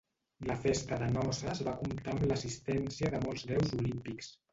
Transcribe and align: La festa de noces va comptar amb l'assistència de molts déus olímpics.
La 0.51 0.53
festa 0.61 0.97
de 1.01 1.09
noces 1.17 1.61
va 1.67 1.73
comptar 1.81 2.15
amb 2.17 2.25
l'assistència 2.31 3.13
de 3.17 3.21
molts 3.27 3.45
déus 3.53 3.75
olímpics. 3.81 4.33